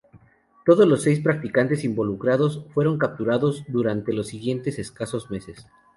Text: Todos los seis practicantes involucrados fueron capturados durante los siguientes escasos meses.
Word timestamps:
Todos 0.65 0.87
los 0.87 1.03
seis 1.03 1.19
practicantes 1.19 1.83
involucrados 1.83 2.65
fueron 2.73 2.97
capturados 2.97 3.63
durante 3.67 4.13
los 4.13 4.29
siguientes 4.29 4.79
escasos 4.79 5.29
meses. 5.29 5.67